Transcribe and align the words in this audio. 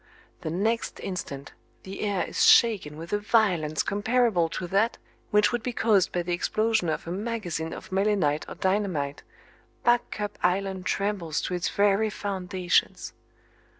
The 0.41 0.49
next 0.49 0.99
instant 0.99 1.53
the 1.83 2.01
air 2.01 2.25
is 2.25 2.45
shaken 2.47 2.97
with 2.97 3.13
a 3.13 3.19
violence 3.19 3.83
comparable 3.83 4.49
to 4.49 4.65
that 4.65 4.97
which 5.29 5.51
would 5.51 5.61
be 5.61 5.73
caused 5.73 6.11
by 6.11 6.23
the 6.23 6.33
explosion 6.33 6.89
of 6.89 7.05
a 7.05 7.11
magazine 7.11 7.71
of 7.71 7.91
melinite 7.91 8.49
or 8.49 8.55
dynamite, 8.55 9.21
Back 9.83 10.09
Cup 10.09 10.39
Island 10.41 10.87
trembles 10.87 11.39
to 11.41 11.53
its 11.53 11.69
very 11.69 12.09
foundations. 12.09 13.13